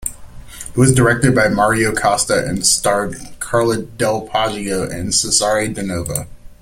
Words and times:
It 0.69 0.75
was 0.77 0.95
directed 0.95 1.35
by 1.35 1.47
Mario 1.49 1.93
Costa 1.93 2.43
and 2.47 2.65
starred 2.65 3.17
Carla 3.39 3.83
Del 3.83 4.27
Poggio 4.27 4.89
and 4.89 5.13
Cesare 5.13 5.71
Danova. 5.71 6.25